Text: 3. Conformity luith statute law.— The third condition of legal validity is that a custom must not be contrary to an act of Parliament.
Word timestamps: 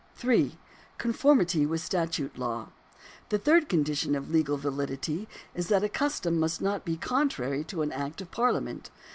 3. 0.15 0.57
Conformity 0.97 1.63
luith 1.67 1.81
statute 1.81 2.35
law.— 2.35 2.69
The 3.29 3.37
third 3.37 3.69
condition 3.69 4.15
of 4.15 4.31
legal 4.31 4.57
validity 4.57 5.27
is 5.53 5.67
that 5.67 5.83
a 5.83 5.89
custom 5.89 6.39
must 6.39 6.59
not 6.59 6.83
be 6.83 6.97
contrary 6.97 7.63
to 7.65 7.83
an 7.83 7.91
act 7.91 8.19
of 8.19 8.31
Parliament. 8.31 8.89